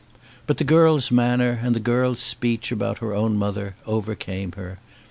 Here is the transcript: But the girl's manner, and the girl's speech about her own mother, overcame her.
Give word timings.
But 0.47 0.57
the 0.57 0.63
girl's 0.63 1.11
manner, 1.11 1.59
and 1.61 1.75
the 1.75 1.79
girl's 1.79 2.19
speech 2.21 2.71
about 2.71 2.97
her 3.05 3.13
own 3.13 3.37
mother, 3.37 3.75
overcame 3.85 4.51
her. 4.53 4.79